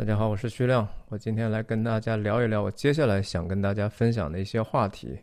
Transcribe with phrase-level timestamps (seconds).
[0.00, 5.14] 大家好，我是徐亮，我今天来跟大家聊一聊我接下来想跟大家分享的一些话题。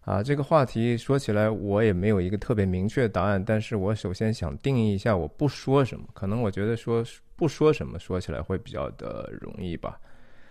[0.00, 6.06] 啊，这个话题说起来我也没有一个特别明确的答案，但是我首先想定义一下我不说什么。
[6.14, 7.04] 可能我觉得说
[7.36, 10.00] 不说什么说起来会比较的容易吧。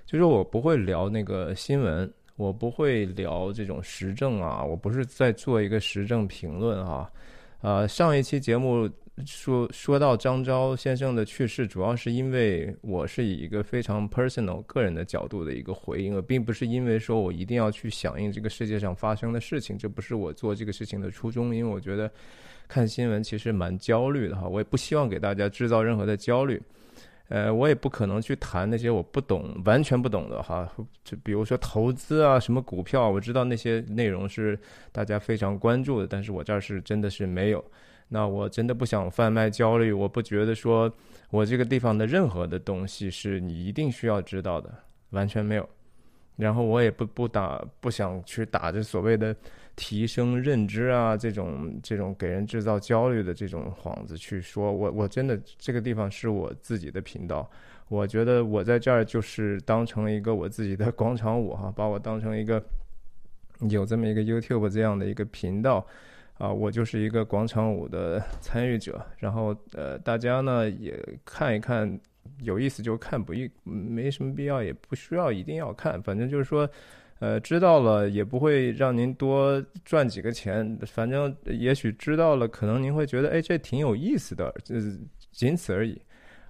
[0.05, 7.10] 就是我不会聊那个新闻，我不会聊这种时政啊，我不是在做一个时政评论啊。
[7.62, 8.88] 呃，上一期节目。
[9.25, 21.55] 说说到张昭先生的去世，主要是因为我是以一个非常 personal 个人的角度的一个回应，而并不是因为说我一定要去响应这个世界上发生的事情，这不是我做这个事情的初衷。
[21.55, 22.12] 因为我觉得
[22.67, 26.62] 看新闻其实蛮焦虑的哈，我也不希望给大家制造任何的焦虑。
[27.29, 30.70] 呃，我也不可能去谈那些我不懂、完全不懂的哈，
[31.01, 34.59] 就比如说投资啊，什么股票，我知道那些内容是
[34.91, 37.63] 大家非常关注的，但是我这儿是真的是没有。
[38.13, 40.93] 那我真的不想贩卖焦虑，我不觉得说
[41.29, 44.70] 我这个地方的任何的东西是你一定需要知道的，
[45.11, 45.67] 完全没有。
[46.35, 49.34] 然后我也不不打，不想去打着所谓的
[49.77, 57.49] 提升认知啊这种这种给人制造焦虑的这种幌子去说，我我真的这个地方是我自己的频道，
[57.87, 62.62] 我觉得我在这儿就是当成一个我自己的广场舞哈，把我当成一个
[63.70, 65.88] 有这么一个 YouTube 这样的一个频道。
[66.41, 72.00] 啊，我就是一个广场舞的参与者，然后呃，大家呢也看一看，
[72.39, 76.67] 有意思就看，不一没什么必要，也不需要一定要看，反正就是说，
[77.19, 84.78] 呃，知道了也不会让您多赚几个钱，反正也许知道了，可能您会觉得，哎，这挺有意思的，这
[85.31, 86.01] 仅此而已。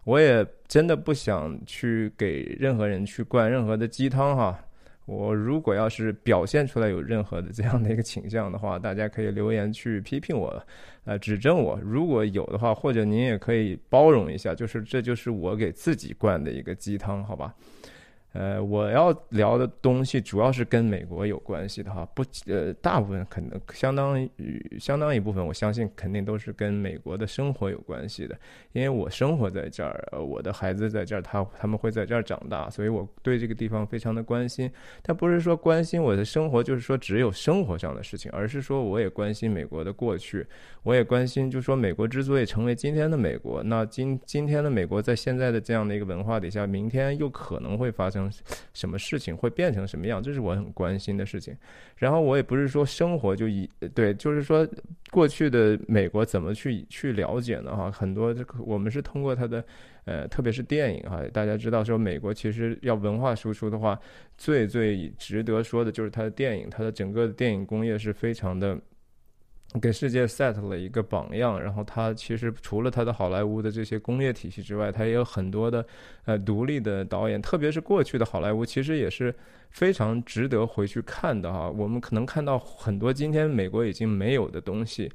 [0.05, 4.57] 我也真的不想去给任何人去灌任何的鸡汤哈。
[5.05, 10.63] 我如果要是表现出来有任何的这样的一个倾向的话，大家可以留言去批评我，
[11.03, 11.79] 呃，指正我。
[11.83, 17.53] 如果有的话，或者您也可以包容一下，就是这就是我给自己灌的一个鸡汤，好吧？
[18.33, 28.37] 呃，我要聊的东西主要是跟美国有关系的哈，不，呃，大部分可能相当于相当一部分，我相信肯定都是跟美国的生活有关系的，
[28.71, 34.71] 因为我生活在这儿，呃，我的孩子在这儿，他他们会在这儿长大，所以我对这个地方非常的关心。
[35.01, 40.47] 但不是说关心我的生活，就是说只有生活上的事情，而是说我也关心美国的过去，
[40.83, 48.20] 我也关心，就是说美国之所以成为今天的美国，那今今天的美国在现在的这样的一个文化底下，明天又可能会发生。
[48.73, 50.21] 什么事情会变成什么样？
[50.21, 51.55] 这是我很关心的事情。
[51.95, 54.67] 然后我也不是说生活就以对，就是说
[55.11, 57.75] 过去的美国怎么去去了解呢？
[57.75, 59.63] 哈，很多这个我们是通过它的
[60.05, 61.21] 呃，特别是电影哈。
[61.31, 63.97] 大家知道说美国其实要文化输出的话，
[64.37, 68.77] 最最值得说的就是它的电影，它的整个的电影工业是非常的。
[69.79, 75.85] 给世界 set 了一个榜样，然后他其实除了他的好莱坞的这些工业体系之外，他也有很多的
[76.25, 79.33] 呃独立的导演，特别是过去的好莱坞，其实也是
[79.69, 81.69] 非常值得回去看的哈。
[81.69, 85.09] 我们可能看到很多今天美国已经没有的东西。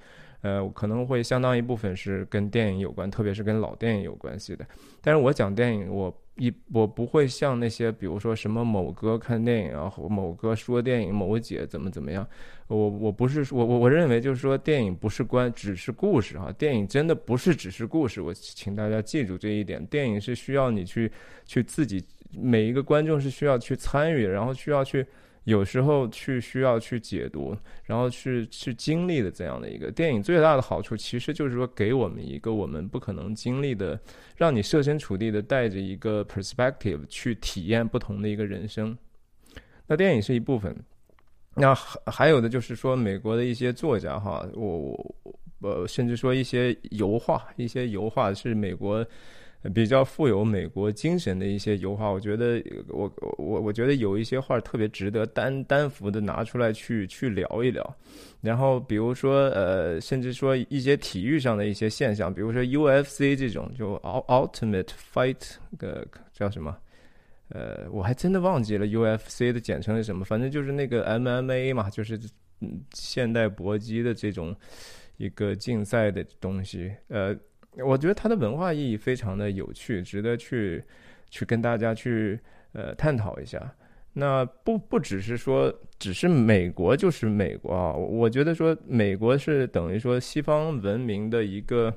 [0.47, 4.65] 呃，可能会相当一部分是跟电影有关，特别是跟老电影有关系的。
[5.03, 12.25] 但是我讲电影，我一我不会像那些，比如说什么某哥看电影啊，某哥说电影，某姐怎么怎么样。
[12.69, 16.53] 我我不是我我我认为就是说电影不是关，只是故事哈。
[16.57, 19.84] 电影真的不是只是故事，我请大家记住这一点。
[19.87, 21.11] 电影是需要你去
[21.45, 25.05] 去自己每一个观众是需要去参与，然后需要去。
[25.47, 33.99] 有时候去需要去解读，然后去去经历的这样的一个电影，最大的好处其实就是说给我们一个我们不可能经历的，
[34.37, 38.97] 让你设身处地的带着一个 perspective 去体验不同的一个人生。
[39.87, 40.77] 那电影是一部分，
[41.55, 49.07] 那还还有的就是说美国的一些作家哈，我我呃甚至说一些油画，一些油画是美国。
[49.75, 57.97] 比较富有美国精神的一些油画，我觉得我我我觉得有一些画特别值得单单幅的拿出来去去聊一聊。
[58.41, 63.97] 然后比如说呃，甚至说一些体育上的一些现象，比如说 UFC 这种就
[64.28, 66.77] Ultimate Fight 个叫什么？
[67.48, 72.16] 呃，我还真的忘记了 UFC 的简称是什么，反正就是那个 MMA 嘛，就是
[72.60, 74.54] 嗯现代搏击的这种
[75.16, 77.36] 一个竞赛的东西，呃。
[77.84, 80.83] 我觉得它的文化意义非常的有趣，值得去
[81.31, 82.39] 去跟大家去
[82.73, 83.75] 呃探讨一下。
[84.15, 87.93] 那不不只是说，只是美国就是美国啊。
[87.93, 91.93] 我觉得说美国是等于说西方文明的一个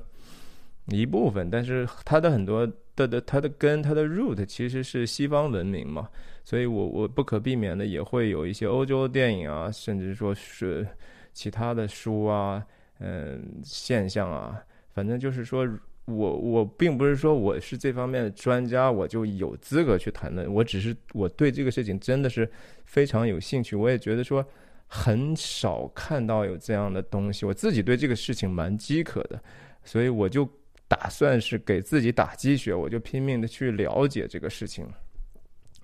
[0.88, 6.10] 一部分，但是它的很多的的它的根它的 root 其实是西方文明嘛。
[6.44, 10.86] 所以我我不可避免的也会有一些欧洲电影啊，甚至说是
[11.32, 12.62] 其他的书啊，
[12.98, 14.62] 嗯，现象啊。
[14.94, 15.68] 反正就是说，
[16.06, 20.52] 我我并不是说我是这方面的专家，我就有资格去谈论。
[20.52, 22.50] 我只是我对这个事情真的是
[22.84, 23.76] 非常有兴趣。
[23.76, 24.44] 我也觉得说
[24.88, 29.40] 很少看到有这样的东西，我自己对这个事情蛮饥渴的，
[29.84, 30.48] 所以我就
[30.88, 34.84] 打算是给自己打鸡血，我就拼命的去了解这个事情。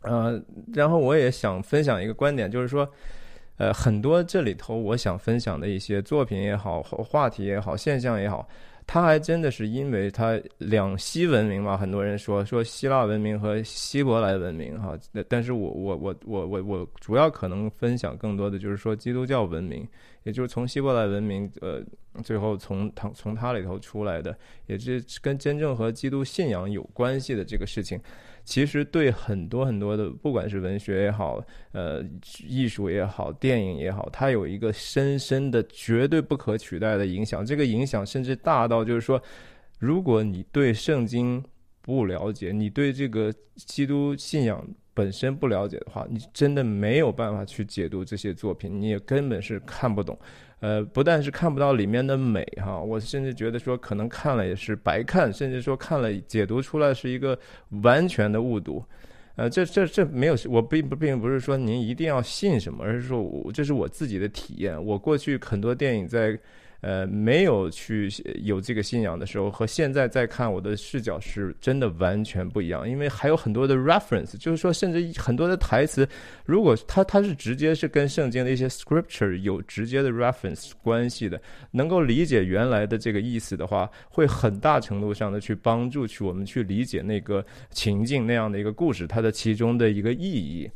[0.02, 0.42] 呃，
[0.74, 2.88] 然后我也想分享一个观点，就是说，
[3.58, 8.48] 呃，很多这里头我想分享的一些作品也好，话题也好，现象也好。
[8.86, 14.96] 他还真的是因为它两西文明嘛，很多人说说希腊文明和希伯来文明哈，
[15.28, 19.86] 但是我我我我我我主要可能分享更多的就是说基督教文明，
[20.22, 21.82] 也就是从希伯来文明呃
[22.22, 24.36] 最后从它从它里头出来的，
[24.66, 28.00] 也是跟真正和基督信仰有关系的这个事情。
[28.44, 32.00] 其实对很多很多的，不管是文学也好，呃，
[32.48, 37.44] 艺术也好，电影也好，它有一个深深的、绝对不可取代的影响。
[37.44, 39.22] 这个影响甚至大到，就是说，
[39.78, 41.42] 如果你对圣经
[41.82, 50.18] 不了解，你对这个基督信仰本身不了解的话，你真的没有办法去解读这些作品，你也根本是看不懂。
[50.60, 57.38] 呃，不但是看不到里面的美哈，我甚至觉得说可能看了也是白看，甚至说看了解读出来是一个
[57.82, 58.82] 完全的误读。
[59.36, 64.82] 呃，这这这没有，我并不并不是说您一定要信什么，而是说我这是我自己的体验。
[64.82, 66.36] 我过去很多电影在。
[66.80, 68.08] 呃，没有去
[68.42, 72.88] 有这个信仰的时候，和现在再看我的视角是真的完全不一样。
[72.88, 76.08] 因为还有很多的 reference，就是说，甚至很多的台词，
[76.44, 81.40] 如果他他是直接是跟圣经的一些 scripture 有直接的 reference 关系的，
[81.72, 90.70] 能够理解原来的这个意思的话，会很大程度上的去帮助去我们去理解那个情境那样的一个故事它的其中的一个意义。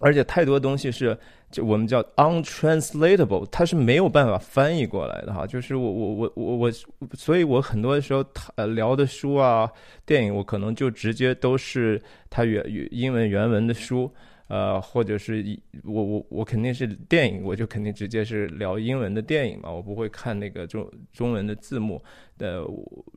[0.00, 1.16] 而且太多东西是。
[1.50, 5.46] 就我们叫 untranslatable，它是没有办法翻译过来的哈。
[5.46, 6.72] 就是我我我我我，
[7.12, 8.24] 所以我很多的时候
[8.56, 9.70] 呃聊的书啊、
[10.04, 14.12] 电影，我可能就直接都是它原英文原文的书，
[14.48, 15.44] 呃，或者是
[15.84, 22.02] 我我我肯定是电影，我就肯定直接是聊英文的电影嘛，我不会看那个中中文的字幕。
[22.38, 22.64] 呃，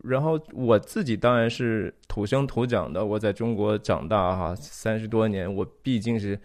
[0.04, 6.40] 然后我自己当然是土生土长的，我在中国长大哈，三十多年，我毕竟是。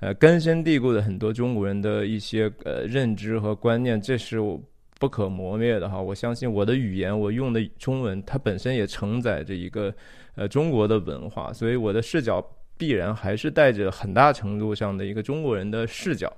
[0.00, 4.60] 呃，根深蒂固的很多中国人的一些呃认知和观念，这是我
[4.98, 6.02] 不可磨灭的哈。
[6.02, 9.94] 我相信我的语言，我用的中文，它本身也承载着一个
[10.34, 12.44] 呃中国的文化，所以我的视角
[12.76, 16.32] 必然还是带着很大程度上的一个中国人的视角。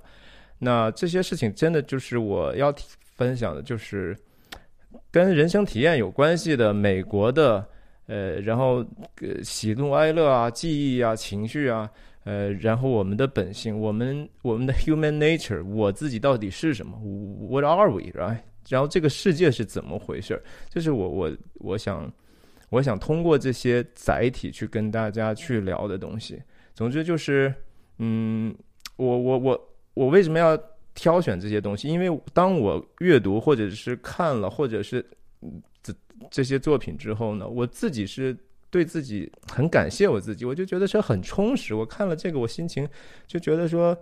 [0.59, 2.73] 那这些事情真的就是我要
[3.15, 4.17] 分享的，就是
[5.11, 7.65] 跟人生体验有关系的美国的
[8.07, 8.85] 呃，然后
[9.43, 11.89] 喜怒哀乐啊、记忆啊、情绪啊。
[12.23, 16.97] 呃，然后我们的本性，我们我们的 human nature，我自己到底是什么
[17.49, 18.39] ？What are we？right？
[18.67, 20.43] 然后这个世界是怎么回事？
[20.69, 22.11] 就是我我我想
[22.69, 26.41] 我想通过这些载体去跟大家去聊的东西。
[26.73, 27.53] 总之就是，
[27.99, 28.55] 嗯，
[28.95, 30.57] 我我我我为什么要
[30.93, 31.87] 挑选这些东西？
[31.87, 35.05] 因为当我阅读或者是看了或者是
[35.81, 35.93] 这
[36.29, 38.35] 这些作品之后呢，我自己是。
[38.69, 41.73] 对自己很感谢我自己，我就觉得是很充实。
[41.73, 42.87] 我看了这个，我心情
[43.25, 43.97] 就觉得说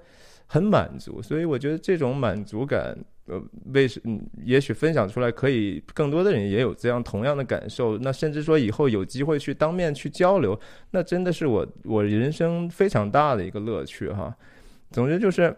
[0.45, 2.97] 很满足，所以我觉得这种满足感，
[3.27, 3.41] 呃，
[3.73, 7.97] 为什嗯也许分享出来，可以更多的人也有这样同样的感受。
[7.97, 10.59] 那甚至说以后有机会去当面去交流，
[10.91, 14.35] 那真的是我我人生非常大的一个乐趣哈。
[14.91, 15.55] 总之就是。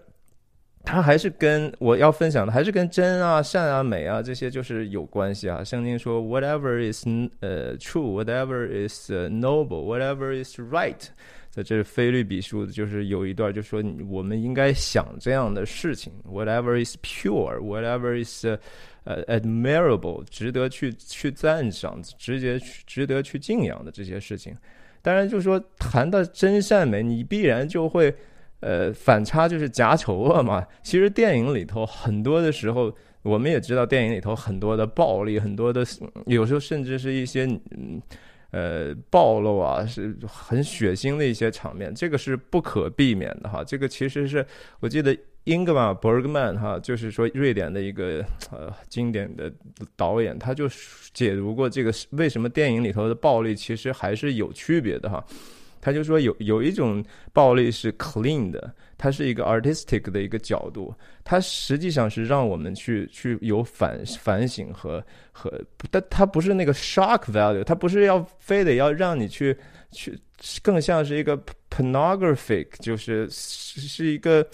[0.86, 5.62] 它还是跟我要分享的，还是跟真啊、善啊、美啊这些就是有关系啊。
[5.62, 7.06] 圣经说，whatever is
[7.42, 11.08] 呃 true，whatever is noble，whatever is right，
[11.58, 18.46] 在这菲律比书就是有一段就说我们应该想这样的事情，whatever is pure，whatever is
[19.06, 24.54] 呃 admirable，值得去去赞赏，直接去值得去敬仰的这些事情。
[25.02, 28.14] 当然，就是说谈到真善美，你必然就会。
[28.60, 30.66] 呃，反差就是假丑恶嘛。
[30.82, 35.86] 其实电影里头很多的时候，我们也知道电影里头很多的暴力，很多的
[36.26, 38.02] 有时候甚至是一些嗯
[38.51, 43.63] 呃暴露啊，是很血腥的一些场面，这个是不可避免的哈。
[43.63, 44.46] 这个其实是
[44.80, 49.51] 我记得英格玛·伯格曼哈，就是说瑞典的一个呃经典的
[49.96, 50.68] 导演，他就
[51.13, 55.24] 解读过这个为什么电影里头的暴力其实还是有区别的哈。
[55.88, 57.01] 他就说有有一种
[57.32, 65.01] 暴力是 clean 的，它是一个 artistic 的一个角度，它实际上是让我们去去有反反省和
[65.32, 65.50] 和，
[65.89, 69.58] 但它不是那个 shock value，它不是要非得要让你去
[69.91, 70.20] 去，
[70.62, 74.46] 更像是一个 pornographic，就是是一个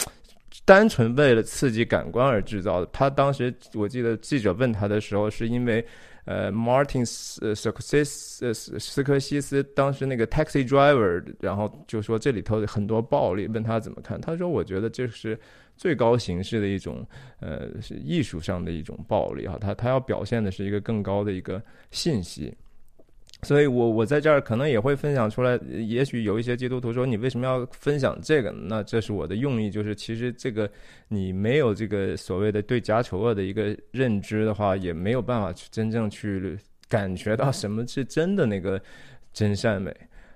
[0.64, 2.86] 单纯为了刺激感官而制造的。
[2.92, 5.84] 他当时我记得记者问他的时候，是因为。
[6.24, 15.38] 呃，Martin 斯斯科斯斯科西斯当时那个 Taxi Driver，然后就说这里头很多暴力，问他怎么看，他说我觉得这是
[15.76, 17.06] 最高形式的一种
[17.40, 22.54] 呃是艺术上的一种暴力啊，他他要表现的是一个更高的一个信息。
[23.44, 25.56] 所以，我我在这儿可能也会分享出来。
[25.68, 30.68] 也许有一些基督徒说：“你为什么要分享这个？”那这是我的用意，就是其实这个
[31.08, 36.58] 你没有这个所谓的对假丑恶的一个认知的话，也没有办法去真正去
[36.88, 38.80] 感觉到什么是真的那个
[39.32, 39.94] 真善美。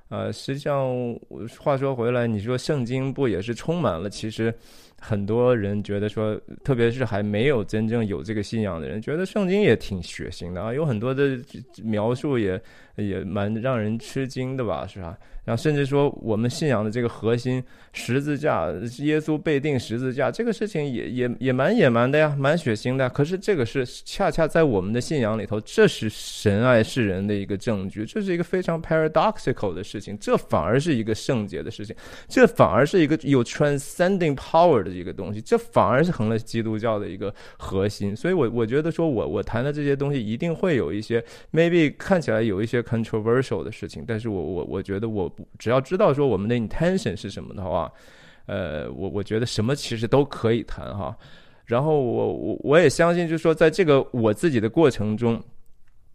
[0.09, 1.19] 呃，实际上，
[1.59, 4.09] 话说回来，你说圣经不也是充满了？
[4.09, 4.53] 其实
[4.99, 6.35] 很多人觉得说，
[6.65, 11.39] 特别是还没有真正有这个信仰的人，觉得圣经也挺血腥的啊，有很多的
[11.83, 12.61] 描述也。
[13.05, 15.17] 也蛮让人吃惊的吧，是吧？
[15.45, 17.65] 然后甚至说，我们信仰的这个核心
[17.95, 18.67] 十字架，
[18.99, 23.09] 耶稣被钉十字架，这个事情也也也蛮野蛮的呀，蛮血腥的。
[23.09, 31.97] 可是这个是恰恰在我们的信仰里头，这是神爱世人的一个证据，这是一个非常 paradoxical 的事情，这反而是一个圣洁的事情，
[32.29, 38.15] 这反而是一个有 transcending power 的一个东西，这反而是成了基督教的一个核心。
[38.15, 41.25] 所以，我我觉得说我我谈的这些东西一定会有一些
[41.55, 42.85] maybe 看起来有一些。
[42.89, 47.93] Controversial 的事情，但是我我我觉得我只要知道说我们的 intention 是什么的话，
[48.47, 51.15] 呃，我我觉得什么其实都可以谈哈。
[51.67, 55.39] 然后我我我也相信，就是说在这个我自己的过程中，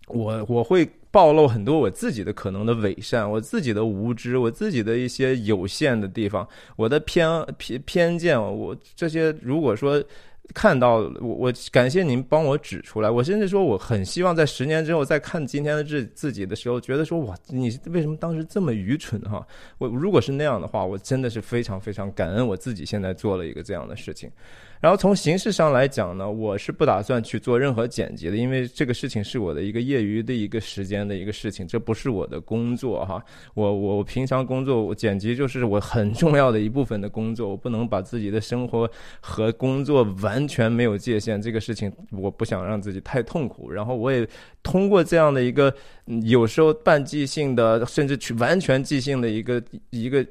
[0.08, 10.04] 我我会暴露很多我自己的可能的伪善，我自己的无知，我自己的一些有限的地方，我的偏偏偏见，我这些如果说。
[10.54, 13.10] 看到我，我感谢您帮我指出来。
[13.10, 19.46] 我甚至说，我很希望在十年之后再看今天的自自己的时候，觉得说，哇，你为什么当时这么愚蠢哈？
[19.78, 24.30] 我如果是那样的话，我真的是非常非常感恩我自己现在做了一个这样的事情。
[24.84, 33.24] 然后从形式上来讲呢，我是不打算去做任何剪辑的，因为这个事情是我的一个业余的一个时间的一个事情，这不是我的工作哈。
[33.54, 38.90] 我我平常工作，我剪辑就是我很重要的一部分的工作，我不能把自己的生活
[39.22, 43.72] 和工作完全没有界限，这个事情我不想让自己太痛苦。
[43.72, 44.28] 然后我也
[44.62, 45.74] 通过这样的一个
[46.22, 50.24] 有时候半即兴的，甚至去完全即兴的一个一个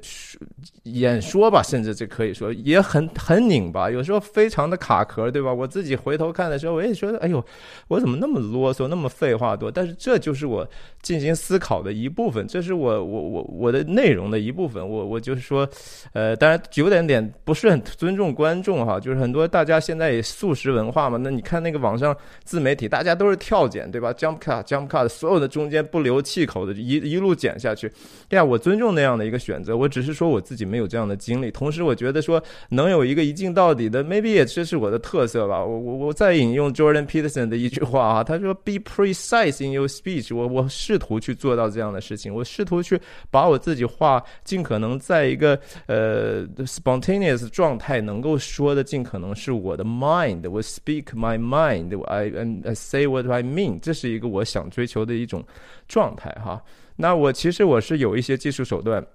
[0.85, 4.53] 演说吧，甚至这可以说也很很拧巴，有时候非。
[4.53, 5.51] 常的卡壳，对吧？
[5.51, 7.43] 我自己回头看的时候，我也觉得，哎呦，
[7.89, 9.71] 我怎么那么啰嗦，那么废话多？
[9.71, 10.69] 但是这就是我
[11.01, 14.87] 进行思考的一部分，这是我我我我的内容的一部分。
[14.87, 15.67] 我我就是说，
[16.13, 21.17] 呃，当然有点点不是很尊重观众哈，就是很多大家现在也素食文化嘛。
[21.17, 22.15] 那你看那个网上
[22.45, 27.89] 自媒体，大家都是跳剪，对吧？Jump cut，Jump cut，所有的中中间不留气口的，一一路剪下去。
[28.29, 31.49] 对呀，我尊重那样的一个选择，我只是说我自己没有这样的经历。
[31.53, 34.33] 同时，我觉得说能有一个一镜到底的，maybe。
[34.33, 35.63] 也这是我的特色吧。
[35.63, 42.99] 我我我再引用 Jordan Peterson 的一句话啊，他说：“Be precise in your speech。”我我试图去做到这样的事情，我试图去
[43.31, 50.49] 把我自己话尽可能在一个呃 spontaneous 状态能够说的尽可能是我的 mind。
[50.51, 52.03] 我 speak my mind。
[52.07, 52.33] I
[52.65, 53.79] I say what I mean。
[53.81, 55.45] 这是一个我想追求的一种
[55.89, 56.63] 状态哈。
[56.97, 59.07] 那我其实我是有一些技术手段。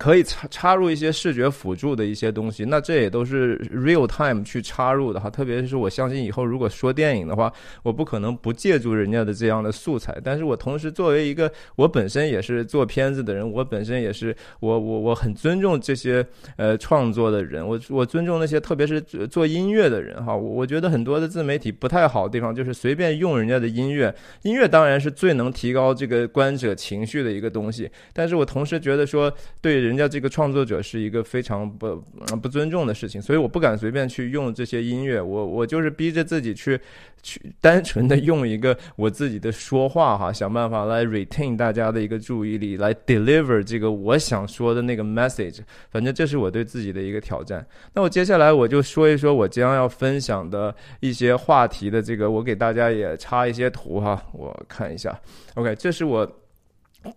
[0.00, 5.28] 可以插插入一些视觉辅助的一些东西，那这也都是 real time 去插入的哈。
[5.28, 7.52] 特别是我相信以后如果说电影的话，
[7.82, 10.16] 我不可能不借助人家的这样的素材。
[10.24, 16.26] 但是我同时作为一个我本身也是做片子的人，我本身也是我我我很尊重这些
[16.56, 20.34] 呃创作的人，我我尊重那些特别是做音乐的人哈。
[20.34, 24.14] 我我觉得很多的自媒体不太好的地方就是随便用人家的音乐，
[24.44, 27.90] 音乐当然是最能提高这个观者情绪的一个东西。
[28.14, 29.30] 但是我同时觉得说
[29.60, 29.89] 对。
[29.90, 32.00] 人家这个创作者是一个非常不
[32.40, 35.20] 不尊重的事情，所以我不敢随便去用这些音乐。
[35.20, 36.80] 我我就是逼着自己去
[37.22, 45.58] 去单纯的用一个我自己的说话哈，想办法来 retain 大家的一个注意力，来 deliver 这个我想说的那个 message。
[45.90, 47.66] 反正这是我对自己的一个挑战。
[47.92, 55.20] 那我接下来我就说一说我将要分享的一些话题的这个，我给大家也插一些图哈，我看一下。
[55.54, 56.39] OK，这是我。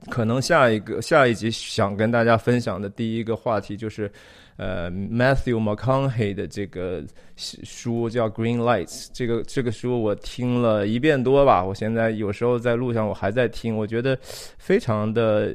[0.09, 4.09] 可能下一个下一集想跟大家分享的第一个话题就是，
[4.55, 7.03] 呃，Matthew McConaughey 的这个
[7.35, 9.05] 书叫《Green Lights》。
[9.13, 14.17] 这个这个书我听了一遍多吧，我现在有时候在路上我还在听，我觉得
[14.57, 15.53] 非常的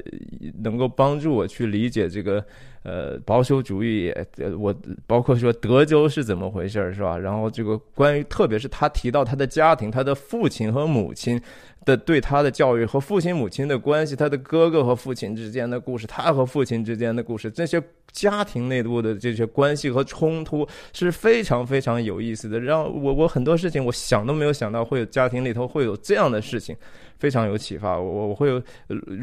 [0.61, 2.45] 能够帮助我去理解这个
[2.83, 4.73] 呃保守主义，呃我
[5.05, 7.17] 包括说德州是怎么回事儿是吧？
[7.17, 11.41] 然后这个关于特别是他提到他的家庭，他的父亲和母亲。
[11.85, 22.59] 的对他的教育和父亲母亲的关系，他的哥哥和父亲之间的故事，他和父亲之间的故事，这些家庭内部的这些关系和冲突是非常非常有意思的。
[22.59, 26.75] 让我我很多事情我想都没有想到会有家庭里头会有这样的事情，
[27.17, 27.99] 非常有启发。
[27.99, 28.61] 我我会有，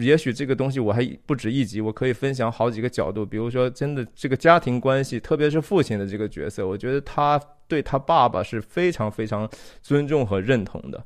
[0.01, 3.25] 也许这个东西我还不止一集，我可以分享好几个角度。
[3.25, 9.49] 比如说，真的这个家庭关系，特别是父亲的这个角色，我觉得他对他爸爸是非常非常
[9.83, 11.05] 尊重和认同的。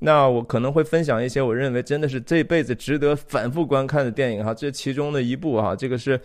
[0.00, 6.18] 那我可能会分享一些我认为真的是这辈子值得反复观看的电影哈，这其中的一部哈，这个是，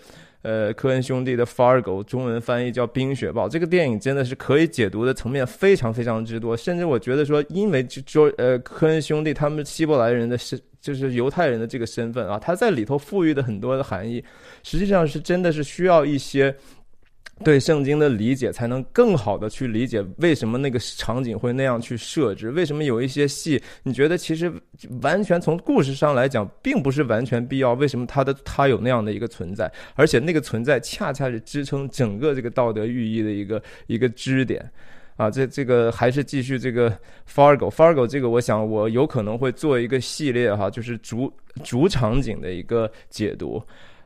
[0.43, 3.47] 呃，科恩兄弟的《Fargo》，中文翻译叫《冰雪暴》。
[3.49, 14.23] 这个电影真的是可以解读的层面非常非常之多，甚至我觉得说，因为就呃科恩兄弟他们希伯来人的身，就是犹太人的这个身份啊，他在里头赋予的很多的含义，
[14.61, 16.55] 实际上是真的是需要一些。
[17.43, 24.53] 对圣经的理解，才能更好的去理解为什么那个场景会那样去设置，为什么有一些戏，你觉得其实
[25.01, 34.71] 完全从故事上来讲，并不是完全必要，为什么它的它有那样的一个存在，而且那个存在恰恰是支撑整个这个道德寓意的一个一个支点，
[35.17, 36.89] 啊，这这个还是继续这个
[37.27, 43.61] Fargo Fargo 这个，我想我有可能会做一个系列哈，就是主主场景的一个解读。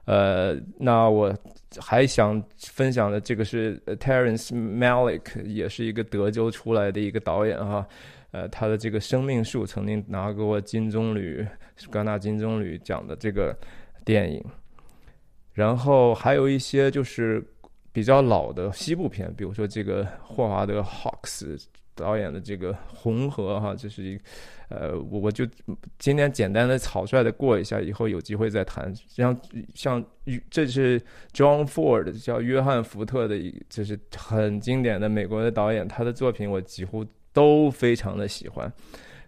[0.05, 1.35] 呃，那我
[1.79, 7.87] 还想分享的这个是 Terence Malick，也是一个德州出来的一个导演哈。
[8.31, 11.47] 呃，他的这个生命树曾经拿过金棕榈
[11.77, 13.57] 戛纳金棕榈奖的这个
[14.03, 14.43] 电影。
[15.53, 17.43] 然后还有一些就是
[17.91, 21.65] 比较老的西部片，比如说这个霍华德 Hawks
[21.97, 24.17] 导演的这个《红河》哈，这是一。
[24.69, 25.47] 呃，我我就
[25.97, 28.93] 今天简单的草率的过一下，以后有机会再谈。
[29.07, 29.37] 像
[29.73, 30.03] 像
[30.49, 31.01] 这是
[31.33, 38.69] John Ford 叫约翰福特的，一就是很经典的美国的导演，他的作品我几乎都非常的喜欢。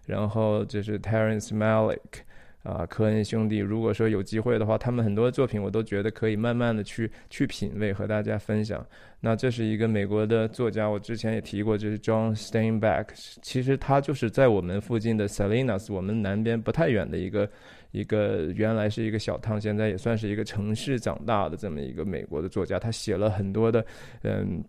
[0.06, 2.20] 然后就是 Terence Malick。
[2.62, 8.86] 啊，科恩兄弟，如果说有机会的话，他们很多作品我都觉得可以慢慢的去去品味和大家分享。
[9.20, 13.06] 那这是一个美国的作家，我之前也提过，就是 John Steinbeck。
[13.40, 17.50] 其实他就是在我们附近的 Salinas，我们南边不太远的一个
[17.92, 22.78] 一个原来是一个小 town，，现在也算是一个城市长大的这么一个美国的作家。
[22.78, 23.84] 他写了很多的，
[24.22, 24.62] 嗯。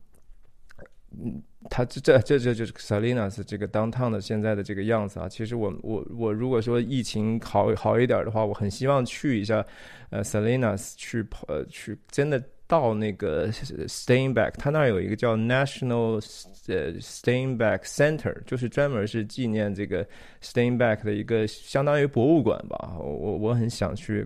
[1.11, 5.27] 嗯，他这这这这就是 Salinas 这个 downtown 的现在的这个样子啊。
[5.27, 9.65] 其实我我我如果说疫情好好一点的话，我很希望去一下，
[10.09, 16.23] 呃，Salinas 去呃去真的到那个 Steinbeck，他那儿有一个叫 National
[16.67, 20.07] 呃 Steinbeck Center，就是专门是纪念这个
[20.41, 22.95] Steinbeck 的一个相当于博物馆吧。
[22.97, 24.25] 我我我很想去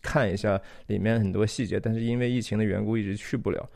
[0.00, 3.68] 看一下里面很多细节，但是因为疫情的缘故一直去不了。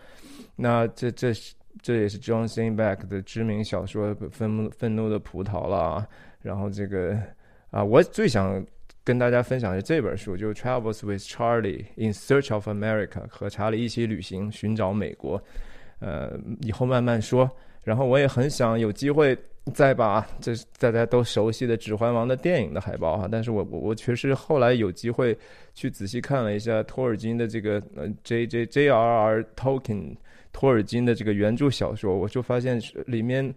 [0.55, 1.53] 那这这是。
[1.83, 6.07] 这也是 John Steinbeck 的知名小说《愤愤怒的葡萄》了啊。
[6.41, 7.19] 然后这个
[7.71, 8.65] 啊，我最想
[9.03, 15.43] 跟大家分享的这本书，就是《Travels with Charlie in Search of America》，和查理一起旅行，寻找美国。
[16.01, 17.51] 呃，以后慢慢说。
[17.83, 19.37] 然后我也很想有机会
[19.75, 25.37] 再把这大家都熟悉的《指环王》的电影的海报哈，但是我我我确实后来有机会
[25.75, 30.17] 去仔细看了一下托尔金的这个呃 J J J R R Tolkien。
[30.55, 33.53] 托尔金的这个原著小说，我就发现里面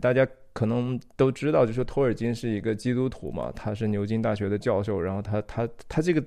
[0.00, 6.22] 大家可能都知道，就说托尔金是一个基督徒嘛，他是牛津大学的教授，然后他他他这个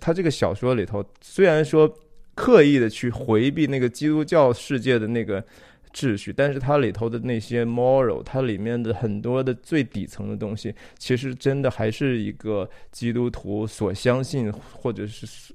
[0.00, 1.86] 他这个小说里头，虽然说
[2.34, 5.44] 刻意的去回避那个基督教世界的那个
[5.92, 15.54] 秩序，但是它里头的那些 moral，它里面的很多的最底层的东西，其实真的还是一个基督徒所相信或者是。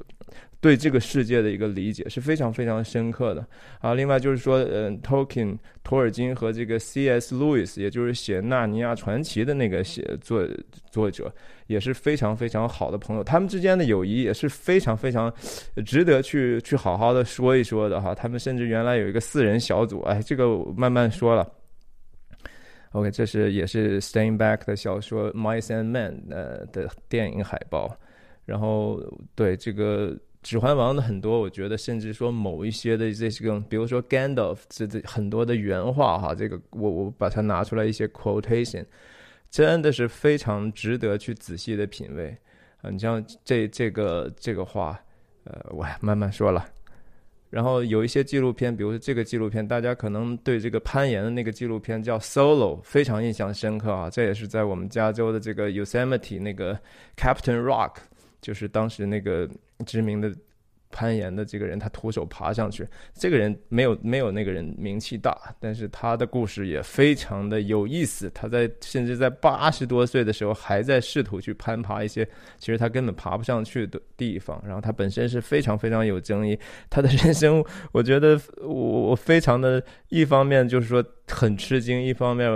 [0.59, 3.43] 对这个世界的一个理解是非常非常深刻的
[3.79, 3.95] 啊！
[3.95, 7.33] 另外就是说，嗯，Tolkien 托尔金和这个 C.S.
[7.35, 10.47] Lewis，也就是写《纳尼亚传奇》的那个写作
[10.91, 11.33] 作者，
[11.65, 13.23] 也是非常非常好的朋友。
[13.23, 15.33] 他们之间的友谊也是非常非常
[15.83, 18.13] 值得去去好好的说一说的哈。
[18.13, 21.51] 他们甚至原来有一个四人小组，哎，这个慢慢说了。
[22.91, 27.97] OK，这是也是 Steinbeck 的小说《Mice and Men》呃的电影海报，
[28.45, 29.01] 然后
[29.35, 30.17] 对这个。
[30.43, 38.83] 指环王的很多，我觉得甚至说某一些的这些个，比如说 Gandalf 这这很多的原话哈，这个我我把它拿出来一些 quotation，
[39.51, 42.35] 真的是非常值得去仔细的品味
[42.81, 42.89] 啊。
[42.89, 44.99] 你像这这个这个话，
[45.43, 46.65] 呃，我慢慢说了。
[47.51, 54.09] 然后有一些纪录片，比如说这个纪录片，大家可能对这个攀岩的那个纪录片叫 Solo 非常印象深刻啊。
[54.09, 56.79] 这也是在我们加州的这个 Yosemite 那个
[57.15, 57.97] Captain Rock。
[58.41, 59.49] 就是当时那个
[59.85, 60.35] 知名的
[60.91, 62.87] 攀岩的这个人，他徒手爬上去。
[63.13, 68.29] 这个人没有没有那个人名气大，但是他的故事也非常的有意思。
[68.33, 72.27] 他在甚至在八十多岁的时候，还在试图去攀爬一些
[72.59, 74.61] 其实他根本爬不上去的地方。
[74.65, 76.57] 然后他本身是非常非常有争议。
[76.89, 82.49] 他的人生，我觉得我我非常的一方面就是说很吃惊，一方面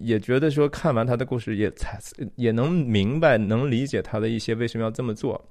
[0.00, 1.98] 也觉得说看完他的故事也才
[2.36, 5.48] 也能明白能理解他的一些为什么要这么做。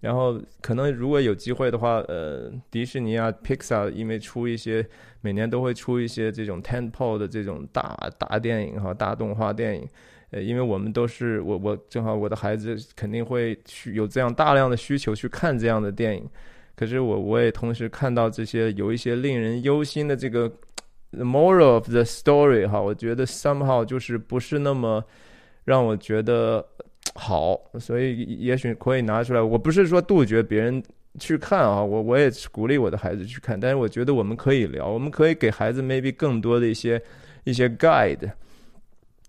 [0.00, 4.86] 然后可能如果有机会的话，呃，迪士尼啊，Pixar 因为出一些
[5.20, 9.88] 每年都会出一些这种 tentpole 的这种大大电影哈，大动画电影，
[10.30, 16.24] 呃，因为我们都是我我正好我的孩子肯定会去有这样大量的需求去看这样的电影，
[16.76, 20.48] 可是我我也同时看到这些有一些令人忧心的这个
[21.10, 25.04] moral of the story 哈，我觉得 somehow 就是不是那么
[25.64, 26.64] 让我觉得。
[27.14, 29.40] 好，所以也许可以拿出来。
[29.40, 30.82] 我不是说杜绝别人
[31.18, 33.58] 去看啊，我我也鼓励我的孩子去看。
[33.58, 37.00] 但是我觉得我们可以聊，我们可以给孩子 maybe 更多的一些
[37.44, 38.30] 一些 guide，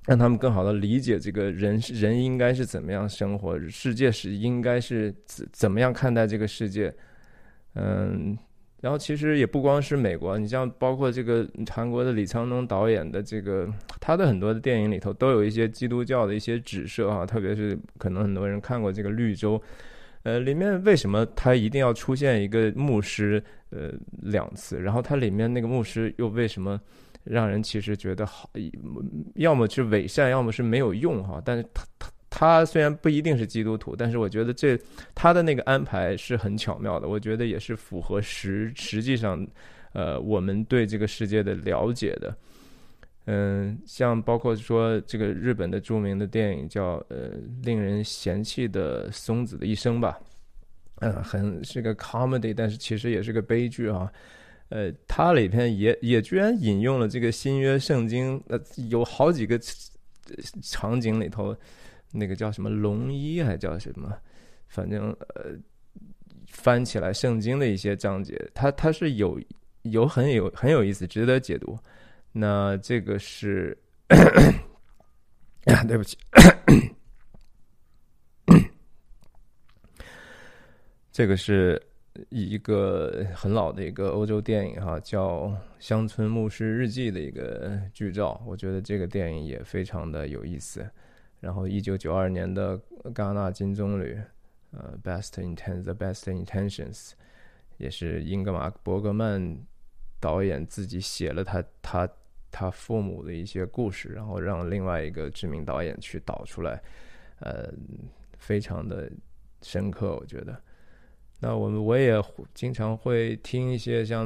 [0.06, 6.94] 让他们更好的理解这个人人应该是怎么样生活，世界是应该是怎怎么样看待这个世界，
[7.76, 8.38] 嗯。
[8.82, 13.68] 然后其实也不光是美国，你像包括这个韩国的李沧东导演的这个，
[14.10, 19.56] 他的很多的电影里头都有一些基督教的一些指涉啊，特别是可能很多人看过这个《绿洲》，
[20.24, 23.92] 呃，里面为什么他一定要出现一个牧师呃
[24.24, 24.82] 两次？
[24.82, 26.82] 然后他里面那个牧师又为什么
[27.24, 28.50] 让人其实觉得好，
[29.36, 31.40] 要么是伪善，要么是没有用哈？
[31.46, 32.10] 但是他他。
[32.32, 34.80] 他虽然不一定是基督徒，但是我觉得这
[35.14, 37.08] 他的那个安排是很巧妙的。
[37.08, 39.46] 我觉得也是符合实实际上，
[39.94, 42.36] 呃，我们对这个世界的了解的。
[43.32, 47.30] 嗯，像包括说这个日本的著名的电影叫呃
[47.62, 50.20] 令人嫌弃的松子的一生吧，
[51.02, 54.12] 嗯，很是个 comedy，但是其实也是个悲剧啊。
[54.70, 59.60] 呃，它里边也也居然引用了这个新约圣经，呃，有好几个
[60.64, 61.56] 场景里头。
[62.12, 64.12] 那个叫什么龙一还叫什么？
[64.70, 65.52] 反正呃，
[66.48, 69.40] 翻起来圣经的一些章节，它它是有
[69.84, 71.78] 有很有很有意思，值得解读。
[72.32, 73.78] 那这个是，
[75.88, 76.18] 对不起，
[81.12, 81.82] 这个是
[82.30, 85.48] 一个很老的一个欧洲电影哈，叫
[85.80, 88.42] 《乡村牧师日记》的一个剧照。
[88.46, 90.90] 我觉得这个电影也非常的有意思。
[91.40, 92.80] 然后，一九九二年的
[93.14, 94.22] 戛纳金棕榈，
[94.72, 97.12] 呃，《Best Intent》The Best Intentions，
[97.78, 99.58] 也是英格玛·伯格曼
[100.20, 102.10] 导演自己写了他他
[102.52, 106.82] 他父母的一些故事，然后让另外一个知名导演去导出来，
[107.40, 107.72] 呃，
[108.38, 109.12] 非常的
[109.62, 110.62] 深刻，我觉得。
[111.40, 112.22] 那我们我也
[112.54, 114.26] 经常会听一些像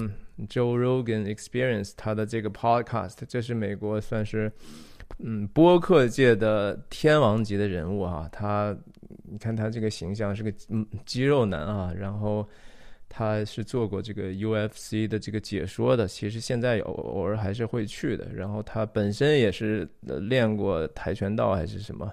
[0.49, 4.51] Joe Rogan Experience 他的这个 Podcast，这是美国算是。
[5.19, 8.75] 嗯，播客界的天王级的人物啊，他，
[9.25, 12.47] 你看他这个形象是个嗯肌肉男啊，然后
[13.15, 22.11] 他是做过这个 UFC 的这个解说的，其实现在偶偶尔还是会去的，然后他本身也是练过跆拳道还是什么，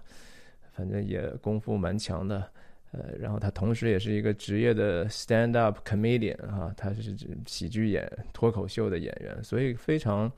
[0.76, 2.46] 反正也功夫蛮强的。
[2.92, 10.30] 呃，然后他同时也是一个职业的 stand up comedian 哈，他是喜剧演脱口秀的演员，所以非常，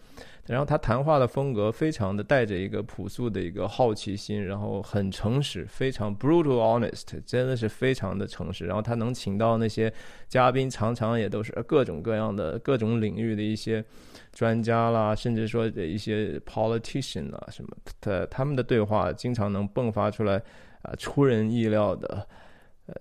[0.47, 8.67] 然后他谈话的风格非常的带着一个朴素的一个好奇心，然后很诚实，非常 brutal honest，真的是非常的诚实。
[8.67, 9.91] 然后他能请到那些
[10.29, 13.83] 嘉宾，常常也都是各种各样的各种领域的一些
[14.31, 20.43] 专家啦，甚至说一些 politician 啊什么，他他们的对话经常能迸发出来
[20.83, 22.27] 啊出人意料的。
[22.87, 22.95] 呃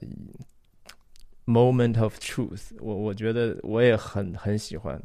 [1.47, 5.01] ，moment of truth，我我觉得我也很很喜欢。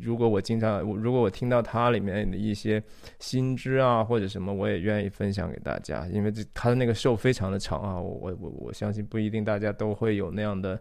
[0.00, 2.82] 如果我经常，如果我听到它里面的一些
[3.18, 6.06] 新知啊或者什么，我也愿意分享给大家。
[6.06, 10.80] 因为这它的那个 show 非常的长啊，我我我我相信不一定大家都会有那样的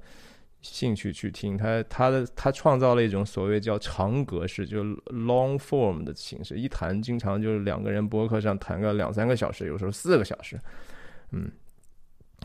[0.62, 1.58] 兴趣去听。
[1.58, 10.58] 他他的他创造了一种所谓叫长格式，就 long form 的形式，一谈经常就是两个人博客上谈个两三个小时，有时候四个小时，
[11.34, 11.52] 嗯。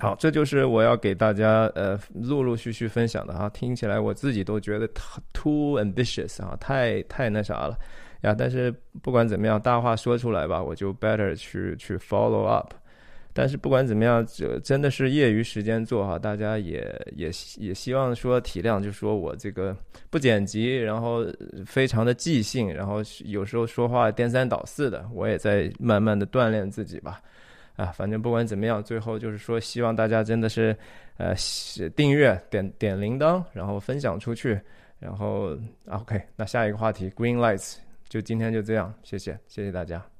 [0.00, 4.88] 好，这就是我要给大家呃陆陆续续分享的哈，听起来我自己都觉得
[5.32, 7.76] too ambitious 啊，太太那啥了
[8.20, 8.32] 呀。
[8.32, 8.72] 但是
[9.02, 12.74] 不管怎么样，大话说出来吧，我就 better 去去 follow up。
[13.32, 16.80] 但是不管怎么样，这真的是业余时间做哈，大家也
[17.16, 19.76] 也也希望说体谅，就说我这个
[20.10, 21.26] 不剪辑，然后
[21.66, 27.20] 非常的即兴，然后有时候说话颠三倒四的，我也在慢慢的锻炼自己吧。
[27.78, 30.76] 啊，反正不管怎么样，最后就是说，希望大家真的是
[31.16, 31.32] 呃
[31.94, 34.60] 订阅、点点铃铛，然后分享出去，
[34.98, 36.20] 然后 OK。
[36.34, 37.76] 那下一个话题，Green Lights，
[38.08, 40.17] 就今天就这样，谢谢，谢谢大家。